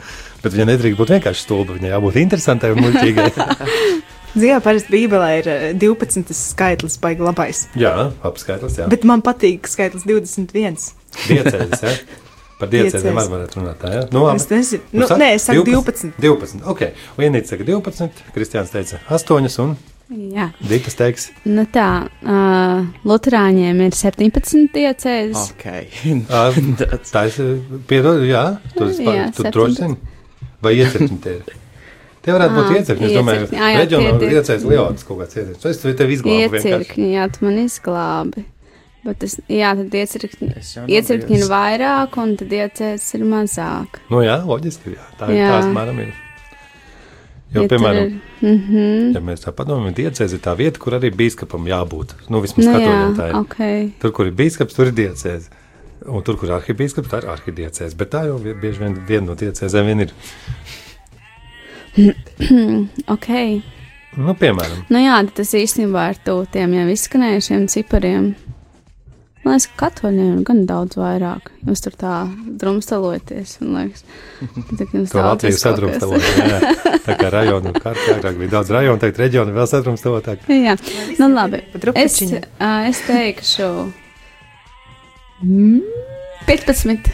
[0.41, 3.29] Bet viņa nedrīkst būt vienkārši stulba, viņai jābūt interesantai un muļķīgai.
[4.31, 7.65] Zinām, parasti Bībelē ir eh, 12 skaitlis, baigi labais.
[7.79, 7.93] jā,
[8.27, 8.89] apskaitlis, jā.
[8.93, 10.79] Bet man patīk skaitlis 21.
[11.27, 11.95] Diecēzes, jā.
[12.61, 14.03] Par diecēzēm arī varētu runāt tā, jā.
[14.15, 14.87] Nu, Es nezinu.
[14.95, 16.15] Nu, nē, es saku 12.
[16.23, 16.85] 12, ok.
[17.19, 19.75] Lienīte saka 12, Kristiāns teica 8 un
[20.11, 21.87] Jā, Ditas teiks nu tā,
[22.27, 25.53] uh, Lutāņiem ir 17 diecēzes.
[25.55, 25.67] Ok.
[26.27, 26.41] ā,
[27.13, 28.43] Tā ir piedod, jā,
[28.75, 29.55] tu, Jā, tu 17.
[29.55, 30.01] droši zini.
[30.61, 31.60] Vai iecirkņi tie ir?
[32.23, 33.05] Tie varētu būt Ā, iecirkņi.
[33.07, 33.57] Es domāju, iecirkņi.
[33.61, 35.71] Jā, jā, reģionāli tie- iecēs lielāks kaut kāds iecirkņi.
[35.71, 36.73] Es tev izglābu vienkārši.
[36.75, 38.45] Iecirkņi, jā, tu man izglābi.
[39.03, 40.49] Bet es, jā, tad iecirkņi,
[40.93, 44.01] iecirkņi ir vairāk, un tad iecēzes ir mazāk.
[44.11, 45.07] Nu jā, loģiski, jā.
[45.19, 45.49] Tā ir Jā.
[45.55, 46.13] tās mēram ir.
[47.55, 49.15] Jo, Ja piemēram, ir- Mhm.
[49.15, 52.13] ja mēs tā padomājam, diecēze ir tā vieta, kur arī bīskapam jābūt.
[52.29, 53.35] Nu, vismaz Nu katoļiem tā ir.
[53.35, 53.93] ok.
[54.01, 55.49] Tur, kur ir bīskaps, tur ir diecēze.
[56.07, 57.97] Un tur, kur ir arhibīskaps, tā ir arhidiecēze.
[57.97, 60.13] Bet tā jau bieži vien viena no diecēzēm vien ir.
[63.15, 63.29] Ok.
[64.19, 68.33] Nu, piemēram, Nu jā, tas īstenībā ir tuvu tiem jau izskanējušiem cipariem.
[69.41, 71.47] Man liekas, ka katoļiem ir gan daudz vairāk.
[71.65, 72.17] Jūs tur tā
[72.61, 74.03] drumstalojaties, man liekas.
[74.93, 77.01] Daudz Latvijas viss kaut kas- sadrumstalot.
[77.07, 80.45] Tā kā rajonu kārtā agrāk bija daudz rajonu, tagad reģioni vēl sadrumstalotāk.
[80.67, 80.75] Jā,
[81.23, 81.63] nu labi.
[81.73, 82.19] Pa Es,
[82.61, 83.71] ā, es teikšu.
[85.47, 85.81] mm,
[86.51, 87.09] 15.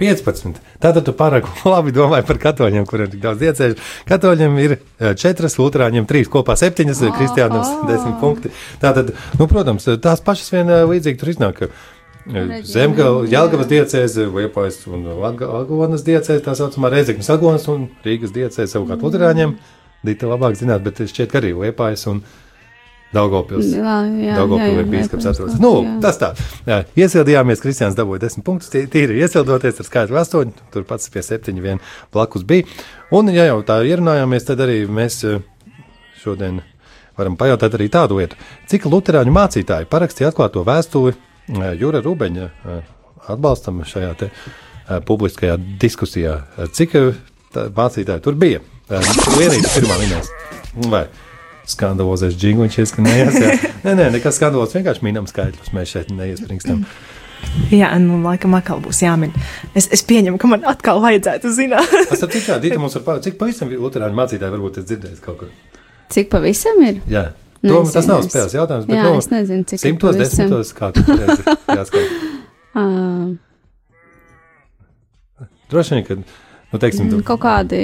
[0.00, 0.58] 15.
[0.80, 3.78] Tātad tu pārāk labi domāji par katoļiem, kuriem ir tik daudz iecēžu.
[4.08, 8.52] Katoļiem ir eh, četras, lutrāņiem trīs, kopā septiņas, oh, kristiānam desmit punkti.
[8.82, 11.64] Tātad, nu, protams, tās pašas vien eh, līdzīgi tur iznāk.
[13.28, 13.40] jā.
[13.40, 19.56] Jālgavas diecēze, Liepājas un Agonas diecēze, tā saucamā Reizeknas Agonas un Rīgas diecēze savukārt lutrāņiem.
[20.06, 22.49] Dita labāk zināt, bet šķiet, ka arī Liepājas un Daugavpils.
[23.74, 25.54] Jā, jā, jā, jā, bīskaps jā, atrodas.
[25.56, 25.60] jā.
[25.64, 26.28] Nu, tas tā.
[26.68, 28.68] Jā, iesildījāmies, Kristians dabūja 10 punktus.
[28.70, 31.80] tī- Tīri iesildoties ar skaitli 8, tur pats pie 7 vien
[32.14, 32.64] blakus bija.
[33.10, 35.40] Un, ja jau tā ierunājāmies, tad arī mēs eh,
[36.22, 36.60] šodien
[37.18, 38.36] varam pajautāt arī tādu lietu.
[38.70, 42.82] Cik luterāņu mācītāji parakstīja atklāto vēstuli eh, Jūra Rubeņa eh,
[43.26, 44.30] atbalstam šajā te
[45.06, 46.36] publiskajā diskusijā?
[46.74, 46.94] Cik
[47.54, 48.62] tā mācītāji tur bija?
[48.90, 50.30] Lienīte pirmā minēs.
[50.90, 51.04] Vai?
[51.70, 53.38] Skandalozais džinglis izskanējās.
[53.40, 53.50] jā.
[53.86, 55.70] Nē, nē, nekas skandalos, vienkārši minam skaitļus.
[55.76, 56.82] Mēs šeit neiespringstam.
[57.72, 59.30] Jā, nu, laikam, atkal būs jāmin.
[59.72, 61.88] Es, es pieņemu, ka man atkal vajadzētu zināt.
[62.02, 65.38] Es saprotu, kā Dita mums var pateikt, cik pavisam Lutāņu mācītāji varbūt ir dzirdējis kaut
[65.40, 65.54] kur.
[66.12, 66.98] Cik pavisam ir?
[67.08, 67.30] Jā,
[67.62, 68.84] Nezinu, to, tas nav es- spēles jautājums.
[68.90, 70.50] Bet, Jā, nu, es nezinu, cik ir Simtos, pavisam.
[70.50, 72.18] desmitos, kā tu redzi, jāskat.
[72.70, 73.32] Uh,
[75.70, 76.16] Droši vien, ka,
[76.72, 77.80] nu, teiksim, tu, kaut kādi.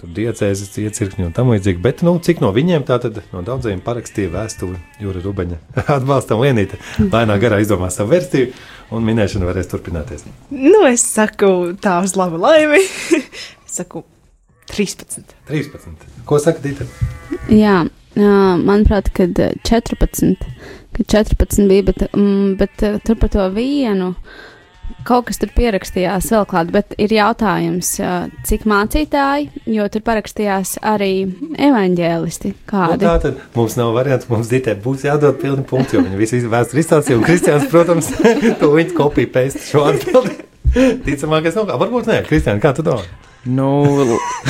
[0.00, 3.82] tur diecēzes iecirkņi un tam līdzīgi, bet, nu, cik no viņiem tā tad no daudziem
[3.84, 5.60] parakstīja vēstuli Jūra Rubeņa
[5.98, 6.80] atbalstam Lienīte.
[7.00, 8.52] Lēnā garā izdomā savu versiju
[8.94, 10.26] un minēšana varēs turpināties.
[10.50, 12.82] Nu, es saku tā uz labu laimi.
[13.66, 14.04] es saku
[14.70, 15.34] 13.
[15.48, 16.06] 13.
[16.26, 16.86] Ko saka Dita?
[17.50, 17.82] Jā,
[18.14, 20.46] manuprāt, kad ā, 14,
[20.96, 24.14] kad 14 bija, bet, mm, bet tur par to vienu.
[25.06, 27.92] Kaut kas tur pierakstījās vēl klāt, bet ir jautājums,
[28.48, 31.12] cik mācītāji, jo tur parakstījās arī
[31.70, 32.52] evaņģēlisti.
[32.54, 33.04] Nu, Kādi?
[33.06, 36.84] tā tad mums nav variants, mums Ditai būs jādod pilni punkti, jo viņa visu vēsturi
[36.84, 38.12] izstāstīja, un Kristiāns, protams,
[38.60, 40.38] to viņa kopija pēst šo atbildi.
[41.06, 43.02] Ticamākais nav, kā- varbūt nē, Kristiāna, kā tu domā?
[43.48, 43.68] Nu,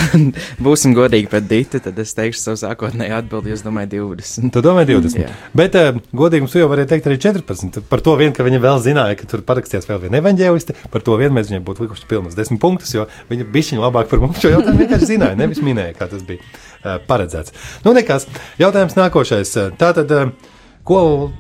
[0.64, 3.52] būsim godīgi pret Dītu, tad es teikšu savu sākotnēju atbildi.
[3.54, 4.50] Es domāju, 20.
[4.50, 5.20] Tu domā 20.
[5.20, 5.34] Jā.
[5.54, 7.78] Bet, uh, godīgi, mums jau varēja teikt arī 14.
[7.90, 11.14] Par to vien, ka viņa vēl zināja, ka tur parakstījās vēl viena evaņģēliste, par to
[11.20, 14.50] vien mēs viņai būtu likuši pilnus 10 punktus, jo viņa bišķiņa labāk par mums šo
[14.56, 17.54] jautājumu vienkārši zināja, nevis minēja, kā tas bija uh, paredzēts.
[17.86, 18.26] Nu, nekas.
[18.58, 19.54] Jautājums nākošais.
[19.78, 21.30] Tātad, uh, ko,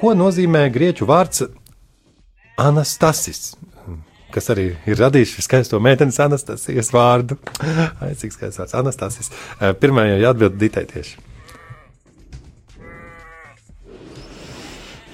[0.00, 1.44] ko nozīmē grieķu vārds
[2.64, 3.52] anastasis?
[4.34, 7.36] Kas arī ir radījis šo skaisto meitenes Anastasijas vārdu.
[8.02, 9.30] Ai, cik skaists vārds Anastasijas.
[9.60, 11.20] Uh, Pirmajā jāatbild Ditai tieši.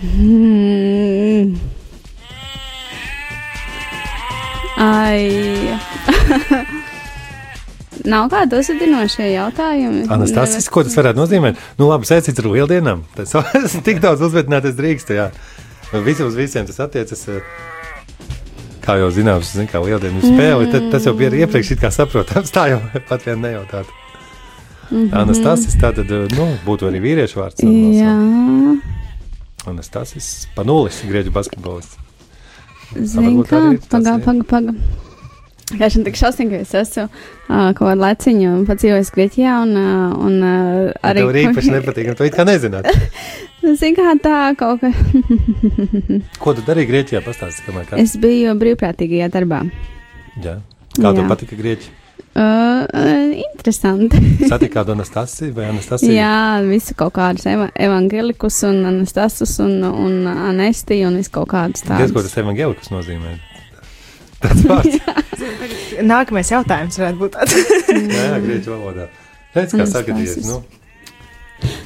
[0.01, 1.59] Mm.
[4.81, 5.29] Ai.
[8.11, 10.07] Nav kādi uzvedinošie jautājumi.
[10.09, 11.61] Anastasijas, ko tas varētu nozīmēt?
[11.77, 13.05] Nu, labi, saistīts ar lieldienām.
[13.19, 13.37] Tas
[13.87, 15.13] tik daudz uzvedināties drīkst.
[15.13, 15.29] Jā.
[16.07, 17.27] Visi uz visiem tas attiecas.
[17.29, 17.45] eh,
[18.91, 22.51] Kā jau zināms, zin, kā lieldienu spēle, tad tas jau bija iepriekš saprotams.
[22.51, 23.87] Tā jau pat vien nejautāt.
[24.91, 25.13] Mhm.
[25.15, 27.63] Anastasijas, tā tad, nu, būtu arī vīriešu vārds.
[27.63, 28.17] Jā,
[29.71, 32.01] Anastasijas, panulis, grieķu basketbolists.
[32.99, 33.63] zinu, kā.
[33.93, 34.75] Pagā, pagā, pagā.
[35.79, 40.41] Kā šim tik šausmīgi, es esmu uh, kaut kādu leciņu padzīvojis Grieķijā un, uh, un
[40.43, 42.91] uh, Arī tev arī īpaši nepatīk, tu it kā nezināt.
[43.61, 44.91] Zinu, kā tā kaut kā.
[46.43, 47.21] Ko tu darīji Grieķijā?
[47.25, 47.99] Pastāsti, kamēr kā.
[48.01, 49.63] es biju brīvprātīgajā darbā.
[50.41, 50.59] Jā.
[50.97, 51.97] Kā tev patika Grieķi?
[52.31, 52.87] Uh,
[53.35, 54.17] interesanti.
[54.51, 56.15] Satika kādu Anastasiju vai Anastasiju?
[56.15, 61.83] Jā, visu kaut kādus eva evangelikus un anastasus un, un anestiju un visu kaut kādus
[61.85, 62.31] Diez, ko tādus.
[62.31, 63.35] tas evangelikas nozīmē?
[64.41, 65.01] Tas vārds.
[66.15, 67.59] Nākamais jautājums varētu būt tāds.
[67.91, 69.11] Jā, grieķu valodā.
[69.57, 70.47] Redz, kā sagadījies.
[70.47, 70.63] Nu,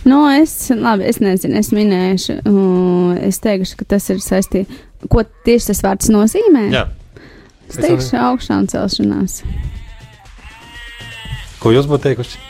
[0.04, 5.24] Nu, es, labi, es nezinu, es minēšu, uh, es teikšu, ka tas ir saistīts, ko
[5.46, 6.68] tieši tas vārds nozīmē.
[6.74, 6.88] jā.
[7.64, 9.38] Es teikšu augšām celšanās.
[11.62, 12.42] Ko jūs būtu teikuši?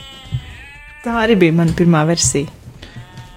[1.05, 2.51] Tā arī bija mana pirmā versija.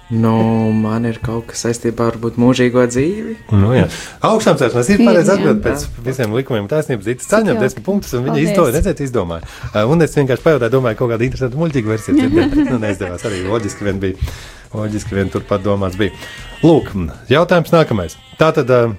[0.08, 0.32] Nu,
[0.72, 3.34] man ir kaut kas saistībā ar būt mūžīgo dzīvi.
[3.52, 3.90] Nu, jā.
[4.24, 6.68] Augšām celšanās ir pareizi atbildēt pēc visiem likumiem.
[6.70, 9.44] Taisnības dzīves saņem desmit punktus, un viņa izdomāja, redzēt, izdomāja.
[9.74, 12.30] Uh, Un es vienkārši pajautāju, domāju, kaut kāda interesanta muļķīga versija.
[12.70, 14.32] Nu, neizdevās arī loģiski vien bija.
[14.72, 16.16] Loģiski vien turpat domāts bija.
[16.64, 16.90] Lūk,
[17.28, 18.16] jautājums nākamais.
[18.40, 18.96] Tātad uh,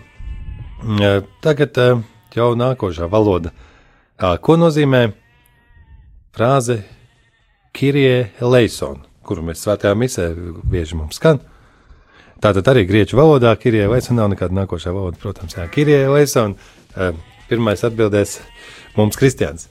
[0.86, 2.06] uh, tagad uh,
[2.38, 3.54] jau nākošā valoda.
[4.20, 5.08] Ko nozīmē
[6.36, 6.82] frāze
[7.74, 10.30] Kirie Leison, kuru mēs svētajā misē
[10.70, 11.42] bieži mums skan?
[12.40, 15.66] Tātad arī grieķu valodā Kirie Leison nav nekāda nākošā valoda, protams, jā.
[15.72, 16.56] Kirie Leison,
[16.96, 17.12] uh,
[17.50, 18.38] pirmais atbildēs
[18.96, 19.68] mums Kristians.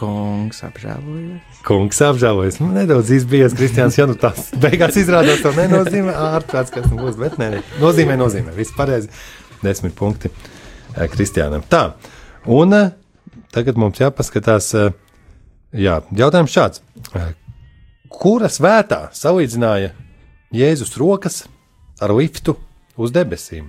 [0.00, 1.58] Kungs apžēlojies.
[1.66, 2.60] Kungs apžēlojas.
[2.62, 3.98] Nu, nedaudz izbijies, Kristians.
[3.98, 7.18] Ja nu tas beigās izrādās, to nenozīmē ārprāts, kas nu būs.
[7.20, 8.54] Bet nē, nē, nozīmē, nozīmē.
[8.56, 9.10] Viss pareizi.
[9.60, 11.66] Desmit punkti eh, Kristiānam.
[11.68, 11.82] Tā.
[12.48, 12.94] Un eh,
[13.52, 14.72] tagad mums jāpaskatās.
[15.76, 16.86] Jā, jautājums šāds.
[18.10, 19.92] Eh, Kura svētā salīdzināja
[20.52, 21.44] Jēzus rokas
[22.02, 22.56] ar liftu
[22.98, 23.68] uz debesīm?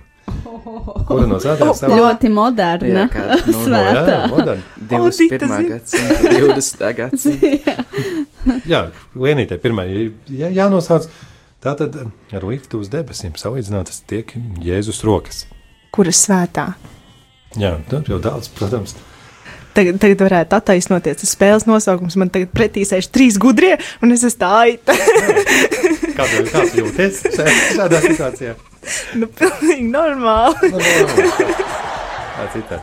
[1.06, 2.00] Kura no svētām salīdzināja?
[2.02, 3.04] Ļoti moderna.
[3.04, 4.02] Jā, kā, nu, Svētā.
[4.08, 4.62] Jā, moderni.
[4.90, 5.46] 21.
[5.46, 5.62] zina.
[5.68, 6.86] gadsimta, 20.
[6.98, 7.76] gadsimta.
[8.66, 8.82] Jā,
[9.14, 11.06] Lienītē pirmā jā, jānosauc.
[11.62, 11.94] Tātad
[12.34, 14.34] ar liftu uz debesīm salīdzinātas tiek
[14.66, 15.44] Jēzus rokas.
[15.94, 16.72] Kuras svētā?
[17.54, 18.96] Jā, tur jau daudz, protams.
[19.72, 22.16] Tagad, tagad varētu attaisnoties tas spēles nosaukums.
[22.20, 24.96] Man tagad pretī sēž trīs gudrie, un es esmu tā aita.
[26.16, 28.52] Kā tu kā tu jūties šādā situācijā?
[29.16, 30.72] nu, pilnīgi normāli.
[30.74, 30.82] Nu,
[32.36, 32.80] Tā citā.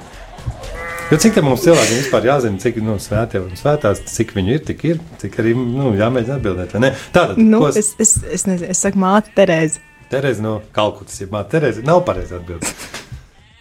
[1.10, 4.60] Jo cik tā mums cilvēkiem vispār jāzina, cik nu, svētie un svētās, cik viņi ir,
[4.66, 6.74] tik ir, cik arī nu, jāmēģina atbildēt.
[6.76, 6.92] vai ne?
[7.16, 9.82] Tātad, Nu, ko es, es, es nezinu, es saku māte Terēze.
[10.10, 12.86] Terēze no Kalkutas, ja māte Terēze nav pareizi atbildēt.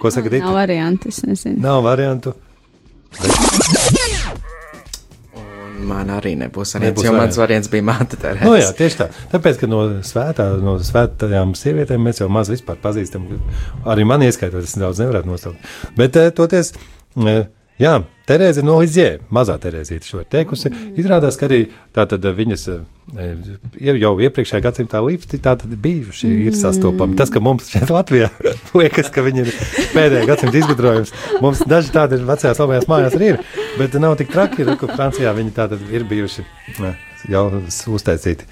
[0.01, 0.45] Ko saka Dita?
[0.45, 1.57] Nav variantu, es nezinu.
[1.64, 2.35] Nav variantu.
[5.38, 7.68] Un Man arī nebūs variants, Nebūs jo mans variants.
[7.71, 8.18] bija māte.
[8.42, 9.07] Nu, jā, tieši tā.
[9.33, 13.29] Tāpēc, ka no, svētā, no svētajām sievietēm mēs jau maz vispār pazīstam.
[13.88, 15.71] Arī man ieskaitot, es daudz nevarētu nosaukt.
[15.97, 16.73] Bet, eh, toties,
[17.25, 17.47] eh,
[17.81, 20.69] jā, Terēze no Lizjē, mazā Terēzīte šo ir teikusi.
[21.01, 21.62] Izrādās, ka arī
[21.97, 23.47] tātad viņas eh,
[23.81, 27.17] jau iepriekšējā gadsimtā līpsti tātad bijuši ir sastopami.
[27.17, 28.29] Tas, ka mums šeit Latvijā
[28.79, 29.53] liekas, ka viņi ir
[29.95, 33.41] pēdējā gadsimta izgudrojums, mums daži tādi ir vecajās labajās mājās arī ir,
[33.81, 36.45] bet nav tik traki, ir, ka Francijā viņi tātad ir bijuši
[36.85, 37.01] eh,
[37.33, 37.47] jau
[37.97, 38.45] uztaisīti.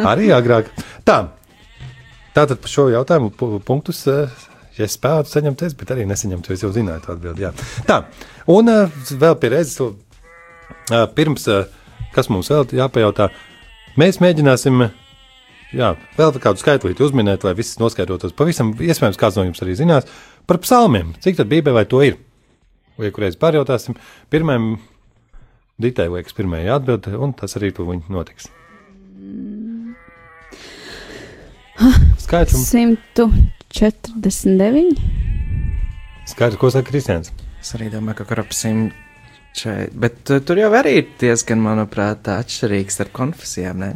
[0.00, 0.72] Arī agrāk.
[1.04, 1.20] Tā,
[2.32, 4.06] tātad par šo jautājumu pu- punktus.
[4.08, 4.32] eh,
[4.78, 7.46] Ja spētu saņemt, es, bet arī nesaņemtu, es jau zināju to atbildi.
[7.46, 7.52] Jā.
[7.86, 8.00] Tā,
[8.50, 11.68] un uh, vēl pie reizes, uh, pirms, uh,
[12.16, 13.28] kas mums vēl jāpajautā,
[14.00, 14.88] mēs mēģināsim,
[15.78, 18.34] jā, vēl kādu skaitlīti uzminēt, lai viss noskaidrotos.
[18.34, 20.10] Pavisam, iespējams, kāds no jums arī zinās
[20.50, 21.14] par psalmiem.
[21.22, 22.18] Cik tad Bībelē to ir?
[22.98, 23.96] Vai kurreiz pārjautāsim,
[24.30, 24.76] pirmajam
[25.82, 28.46] Ditai liekas, pirmajai atbild, un tas arī tu viņi notiks.
[32.22, 32.68] Skaidrs,
[33.74, 34.94] 149.
[36.30, 37.32] skaidrs, ko saka Kristians.
[37.58, 38.84] Es arī domāju, ka kaut kādā
[39.54, 43.82] šeit, bet uh, tur jau arī ir diezgan, manuprāt, atšķirīgs starp konfesijām.
[43.82, 43.90] Ne?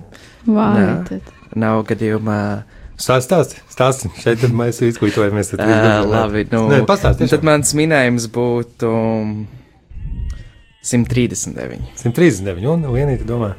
[1.06, 1.30] Tad?
[1.58, 2.40] Nav gadījumā.
[2.98, 4.10] Stāsti, stāsti, stāsti.
[4.18, 5.52] Šeit tad mēs izglītojamies.
[5.54, 7.30] tad Uh, labi, nu, Nē, pastāsti.
[7.30, 8.90] tad mans minējums būtu
[10.82, 11.78] 139.
[12.02, 13.54] 139, un vienīgi domā.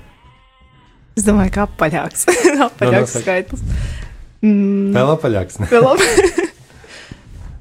[1.16, 2.28] Es domāju, ka apaļāks.
[2.68, 3.24] apaļāks nosaka.
[3.24, 4.08] skaitlis.
[4.46, 5.60] Mm, Vēl apaļāks.
[5.60, 5.70] ne?
[5.74, 6.06] vēl labi.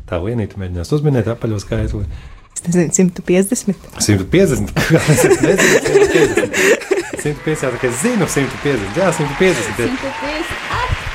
[0.09, 2.05] Tā vienīgi mēģinās uzminēt apaļo skaitli.
[2.59, 3.75] Es nezinu, 150.
[4.03, 4.73] 150.
[5.15, 6.95] Es nezinu, 150.
[7.19, 8.99] 150, tā kā es zinu, 150.
[8.99, 10.68] Jā, 150.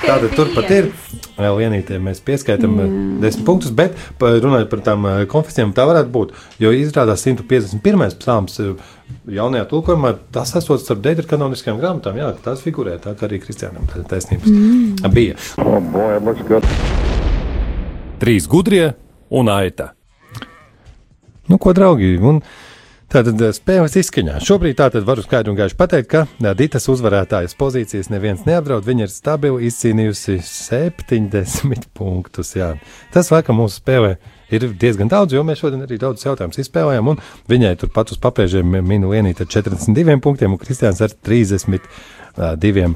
[0.03, 0.89] Tātad turpat ir.
[1.33, 2.97] Vēl vienīgi mēs pieskaitām mm.
[3.23, 6.33] desmit punktus, bet runājot par tām eh, konfesijām, tā varētu būt.
[6.61, 8.03] Jo izrādās 151.
[8.19, 8.73] psalms eh,
[9.39, 12.19] jaunajā tulkojumā, tas esot starp deju kanoniskajām grāmatām.
[12.19, 15.09] Jā, tās figurē, tā kā arī kristiānam tā taisnības mm.
[15.15, 15.39] bija.
[15.63, 16.61] Oh boy.
[18.21, 18.91] Trīs gudrie
[19.33, 19.93] un aita.
[21.49, 22.13] Nu, ko, draugi?
[22.23, 22.43] Un
[23.13, 24.39] tātad eh, spēles izskaņā.
[24.43, 28.85] Šobrīd tātad varu skaidri un gaiši pateikt, ka eh, Dītas uzvarētājas pozīcijas neviens neapdraud.
[28.87, 32.55] Viņa ir stabili izcīnījusi 70 punktus.
[32.57, 32.73] Jā.
[33.13, 34.15] Tas, laikam, mūsu spēlē
[34.53, 37.13] ir diezgan daudz, jo mēs šodien arī daudz jautājumus izspēlējām.
[37.49, 42.95] Viņai turpat uz papēžiem minu vienīgi ar 42 punktiem un Kristiāns ar 32 uh,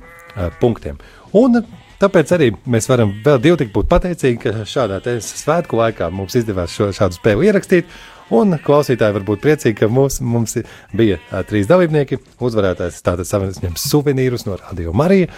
[0.62, 1.02] punktiem.
[1.38, 1.62] Un
[1.98, 6.76] Tāpēc arī mēs varam vēl divi tik būt pateicīgi, ka šādā svētku laikā mums izdevās
[6.76, 7.90] šo, šādu spēli ierakstīt.
[8.34, 10.58] Un klausītāji var būt priecīgi, ka mums, mums
[10.96, 12.20] bija ā, trīs dalībnieki.
[12.44, 15.30] Uzvarētājs tātad saņems suvenīrus no Radio Marija.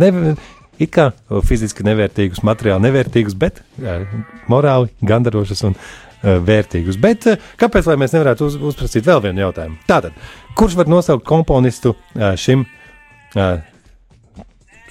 [0.00, 0.34] Ne,
[0.82, 1.10] it kā
[1.48, 4.02] fiziski nevērtīgus, materiāli nevērtīgus, bet ā,
[4.52, 7.00] morāli gandarošus un ā, vērtīgus.
[7.00, 9.80] Bet ā, kāpēc mēs nevarētu uz, uzprasīt vēl vienu jautājumu?
[9.88, 10.16] Tātad,
[10.58, 12.66] kurš var nosaukt komponistu ā, šim
[13.40, 13.54] ā,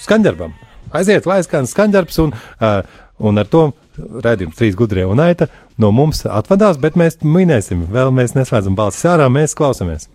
[0.01, 0.57] skaņdarbam?
[0.93, 2.81] Aiziet, lai skan skaņdarbs, un, uh,
[3.21, 8.13] un ar to redzējums trīs gudrie un aita no mums atvadās, bet mēs minēsim, vēl
[8.15, 10.09] mēs neslēdzam balsis ārā, mēs klausamies.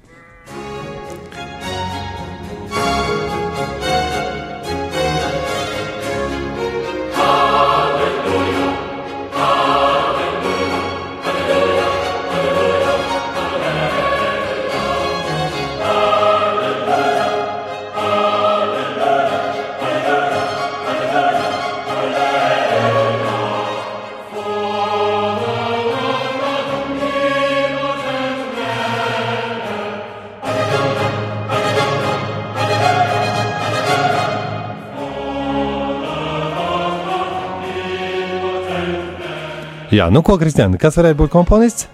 [39.99, 41.89] Jā, nu ko, Kristiāna, kas varētu būt komponists?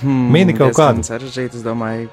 [0.00, 1.02] Hmm, Mini kaut kādu.
[1.04, 2.08] sarežģīti, es domāju.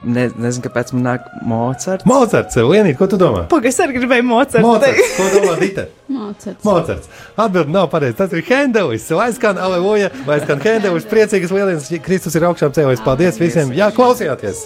[0.00, 2.06] Ne, nezinu, kāpēc man nāk Mocards.
[2.08, 3.42] Mocards, vienīgi, ko tu domā?
[3.50, 4.62] Pagaidzi, es arī gribēju mocēt.
[4.64, 5.84] Mocards, ko domā Dita?
[6.20, 6.64] Mācīts.
[6.64, 7.10] Mocards.
[7.36, 8.16] Atbildi nav pareizi.
[8.16, 9.10] Tas ir Hendelis.
[9.12, 11.04] Vai skan aleluja, vai skan Hendelis.
[11.10, 11.90] Priecīgas lielienas.
[12.06, 13.04] Kristus ir augšām cēlējis.
[13.04, 13.74] Paldies visiem.
[13.76, 14.64] Jā, klausījāties.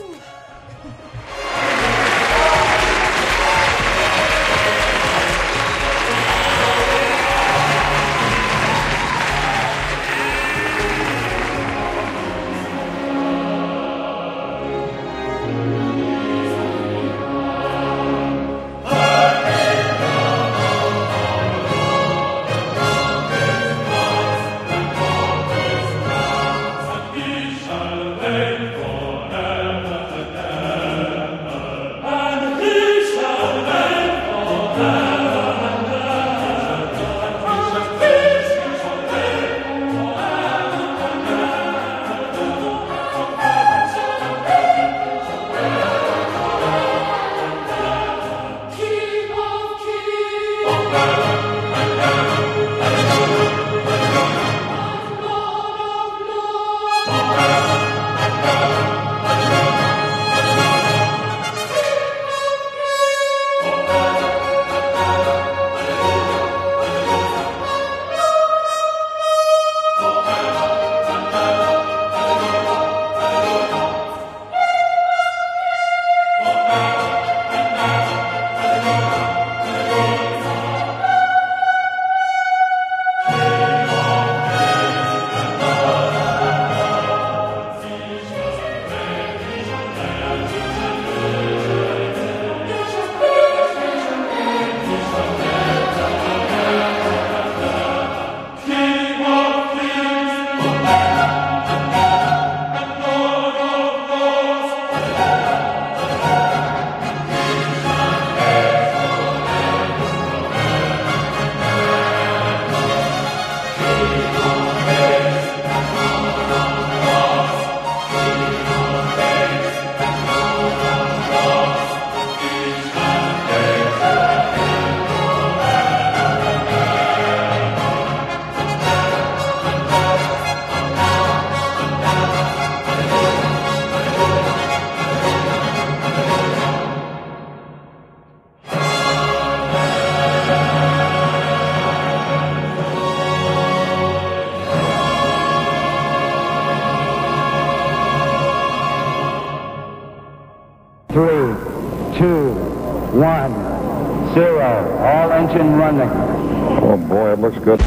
[157.64, 157.80] Good.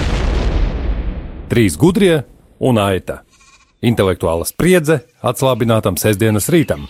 [1.47, 2.23] Trīs gudrie
[2.59, 3.21] un aita.
[3.86, 6.88] Intelektuāla spriedze atslābinātam sestdienas rītam.